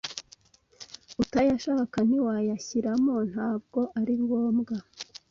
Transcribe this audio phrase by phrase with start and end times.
[1.23, 4.75] utayashaka ntiwayashyiramo ntabwo ari ngombwa